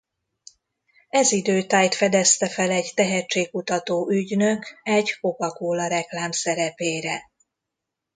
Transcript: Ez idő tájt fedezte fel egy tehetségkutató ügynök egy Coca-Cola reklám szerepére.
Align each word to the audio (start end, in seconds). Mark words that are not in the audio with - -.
Ez 1.09 1.31
idő 1.31 1.63
tájt 1.63 1.95
fedezte 1.95 2.49
fel 2.49 2.71
egy 2.71 2.91
tehetségkutató 2.95 4.09
ügynök 4.11 4.79
egy 4.83 5.17
Coca-Cola 5.19 5.87
reklám 5.87 6.31
szerepére. 6.31 7.31